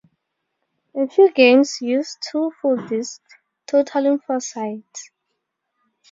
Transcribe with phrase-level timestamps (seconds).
[0.95, 3.35] A few games use two full disks,
[3.67, 5.11] totaling four sides.